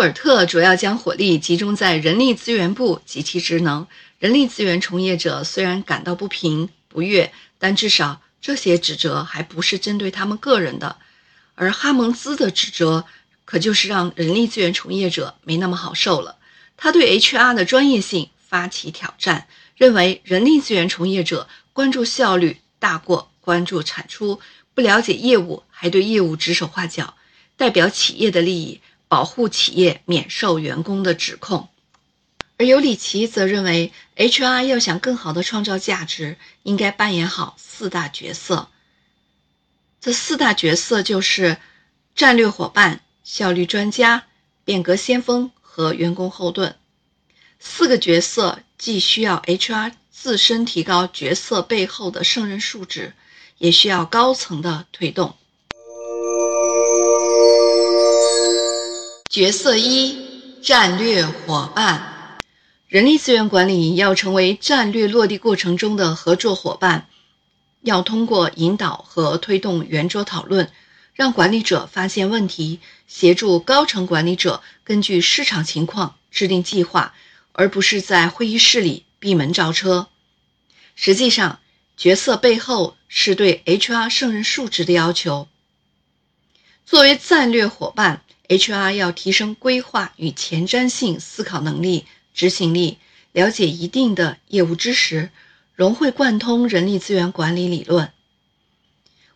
[0.00, 3.86] 尔特主要将火力集中在人力资源部及其职能。
[4.18, 10.96] 人力资源从业者虽然感到不平不悦，但至少这些指责还不是针对他们个人的。
[11.54, 13.04] 而哈蒙兹的指责，
[13.44, 16.36] 可就是让人力资源从业者没那么好受了。
[16.76, 24.40] 他对 HR 的专业性发起挑战，认为人力资源从业者关注效率大过关注产出，
[24.74, 27.14] 不了解业务还对业务指手画脚，
[27.56, 28.80] 代表企业的利益，
[29.10, 31.68] 保护企业免受员工的指控。
[32.58, 38.68] 而尤里奇则认为，HR 要想更好地创造价值，应该扮演好四大角色。
[40.00, 41.56] 这四大角色就是
[42.14, 44.26] 战略伙伴、效率专家、
[44.64, 46.76] 变革先锋和员工后盾。
[47.58, 53.14] 四个角色既需要 HR 自身提高角色背后的胜任素质，
[53.58, 55.36] 也需要高层的推动。
[59.40, 60.18] 角色一：
[60.60, 62.36] 战略伙伴。
[62.88, 67.08] 人力资源管理要成为战略落地过程中的合作伙伴。
[67.80, 70.70] 要通过引导和推动圆桌讨论，
[71.14, 77.14] 让管理者发现问题，协助高层管理者根据市场情况制定计划，
[77.52, 80.08] 而不是在会议室里闭门造车。
[80.94, 81.60] 实际上，
[81.96, 85.48] 角色背后是对 HR 胜任素质的要求。
[86.84, 92.98] 作为战略伙伴，HR 要提升规划与前瞻性思考能力、执行力，
[93.30, 95.30] 了解一定的业务知识。
[95.76, 98.12] 融会贯通人力资源管理理论，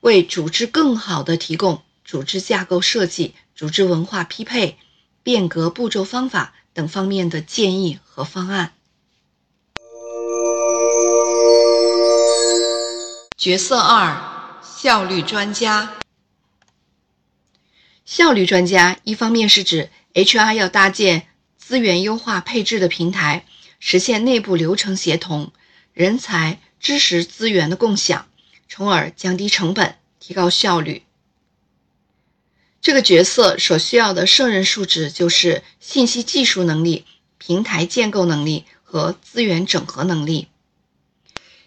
[0.00, 4.76] 为组织更好地提供组织架构设计、组织文化匹配、
[5.22, 8.72] 变革步骤方法等方面的建议和方案。
[13.36, 14.16] 角色二：
[14.64, 16.01] 效率专家。
[18.04, 23.46] 效率专家一方面是指 HR 要搭建资源优化配置的平台，
[23.78, 25.52] 实现内部流程协同。
[25.94, 28.26] 人才、知识资源的共享，
[28.68, 31.02] 从而降低成本、提高效率。
[32.80, 37.04] 这个角色所需要的胜任素质就是信息技术能力、
[37.38, 40.48] 平台建构能力和资源整合能力。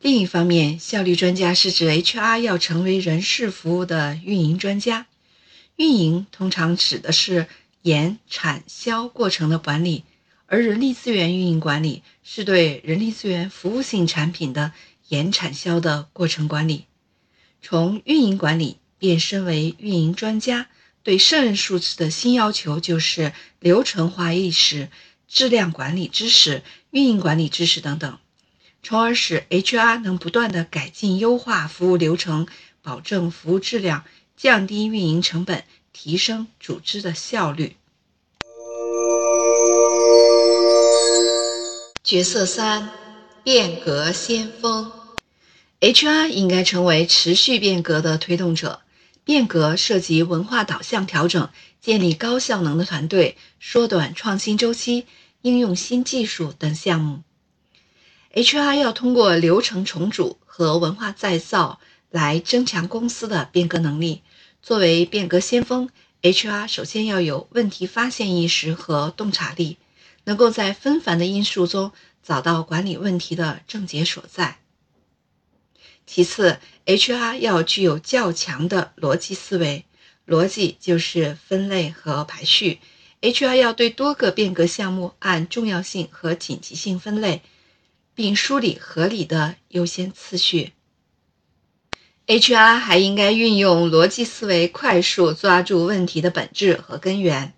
[0.00, 5.07] 另一方面，效率专家是指 HR 要成为人事服务的运营专家。
[5.78, 7.46] 运营通常指的是
[7.82, 10.04] 研、产、销过程的管理。
[10.50, 14.72] 而人力资源运营管理是对人力资源服务性产品的
[15.08, 16.86] 研产销的过程管理，
[17.60, 20.68] 从运营管理变身为运营专家，
[21.02, 24.88] 对胜任素质的新要求就是流程化意识、
[25.28, 28.18] 质量管理知识、运营管理知识等等，
[28.82, 32.48] 从而使 HR 能不断的改进优化服务流程，
[32.80, 34.04] 保证服务质量，
[34.40, 37.74] 降低运营成本，提升组织的效率。
[42.04, 42.88] 角色三：
[43.42, 44.92] 变革先锋。
[45.80, 48.82] HR 应该成为持续变革的推动者。
[49.24, 51.50] 变革涉及文化导向调整、
[51.80, 55.08] 建立高效能的团队、缩短创新周期、
[55.42, 57.22] 应用新技术等项目。
[58.32, 64.22] HR 要通过流程重组和文化再造来增强公司的变革能力。
[64.62, 65.88] 作为变革先锋
[66.22, 69.78] ，HR 首先要有问题发现意识和洞察力。
[70.24, 71.90] 能够在纷繁的因素中
[72.22, 74.58] 找到管理问题的症结所在。
[76.06, 79.86] 其次，HR 要具有较强的逻辑思维，
[80.26, 82.80] 逻辑就是分类和排序。
[83.22, 87.40] HR 要对多个变革项目按重要性和紧急性分类，
[88.14, 90.72] 并梳理合理的优先次序。
[92.28, 97.54] HR 还应该运用逻辑思维，快速抓住问题的本质和根源。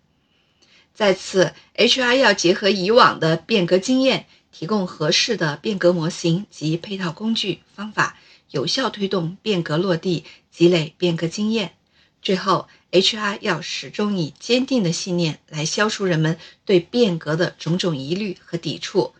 [0.94, 8.16] 再次，HR 要结合以往的变革经验，提供合适的变革模型及配套工具方法，
[8.52, 10.22] 有效推动变革落地，
[10.52, 11.72] 积累变革经验。
[12.22, 19.14] 最后，HR 要始终以坚定的信念来消除人们对变革的种种疑虑和抵触，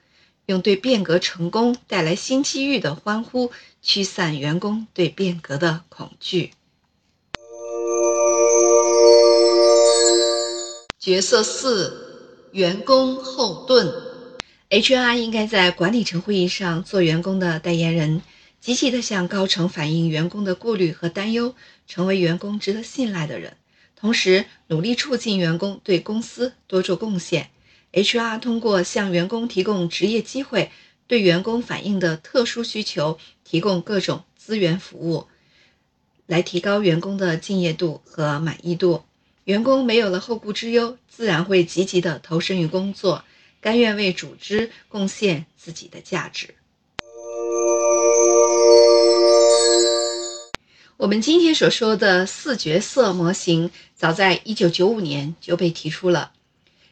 [0.47, 3.51] 用对变革成功带来新机遇的欢呼，
[3.83, 6.53] 驱散员工对变革的恐惧。
[10.99, 13.91] 角色四：员工后盾。
[14.69, 18.23] HR 应该在管理层会议上做员工的代言人，
[18.61, 21.55] 积极地向高层反映员工的顾虑和担忧，
[21.89, 23.57] 成为员工值得信赖的人。
[23.97, 27.51] 同时，努力促进员工对公司多做贡献。
[27.93, 30.71] HR 通过向员工提供职业机会，
[31.11, 35.27] 对员工反映的特殊需求提供各种资源服务，
[36.27, 39.03] 来提高员工的敬业度和满意度。
[39.43, 43.25] 员工没有了后顾之忧，自然会积极的投身于工作，
[43.61, 46.55] 甘愿为组织贡献自己的价值。
[50.97, 56.31] 我们今天所说的四角色模型，早在1995年就被提出了。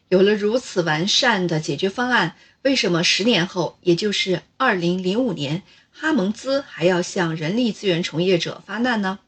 [0.09, 9.21] 有了如此完善的解决方案，为什么十年后，也就是2005年，哈蒙兹还要向人力资源从业者发难呢？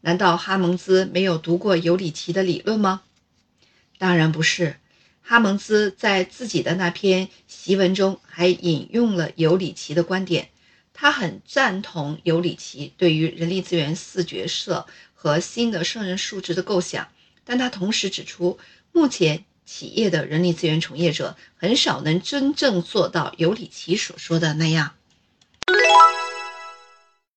[0.00, 3.02] 难道哈蒙兹没有读过尤里奇的理论吗？
[3.98, 4.76] 当然不是。
[5.22, 10.50] 哈蒙兹在自己的那篇檄文中还引用了尤里奇的观点。
[10.92, 17.08] 他很赞同尤里奇对于人力资源四角色和新的胜任数值的构想，
[17.44, 18.58] 但他同时指出，
[18.92, 24.94] 目前企业的人力资源从业者很少能真正做到尤里奇所说的那样。